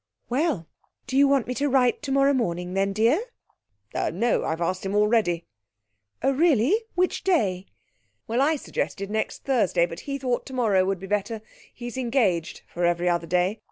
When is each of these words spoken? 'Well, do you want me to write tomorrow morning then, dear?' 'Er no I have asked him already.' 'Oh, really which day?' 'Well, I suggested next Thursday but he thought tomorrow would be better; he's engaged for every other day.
'Well, 0.29 0.67
do 1.05 1.15
you 1.15 1.27
want 1.27 1.45
me 1.45 1.53
to 1.53 1.69
write 1.69 2.01
tomorrow 2.01 2.33
morning 2.33 2.73
then, 2.73 2.91
dear?' 2.91 3.21
'Er 3.95 4.09
no 4.09 4.43
I 4.43 4.49
have 4.49 4.59
asked 4.61 4.83
him 4.83 4.95
already.' 4.95 5.45
'Oh, 6.23 6.31
really 6.31 6.73
which 6.95 7.23
day?' 7.23 7.67
'Well, 8.27 8.41
I 8.41 8.55
suggested 8.55 9.11
next 9.11 9.43
Thursday 9.43 9.85
but 9.85 9.99
he 10.09 10.17
thought 10.17 10.47
tomorrow 10.47 10.85
would 10.85 10.97
be 10.99 11.05
better; 11.05 11.43
he's 11.71 11.97
engaged 11.97 12.63
for 12.67 12.83
every 12.83 13.07
other 13.07 13.27
day. 13.27 13.59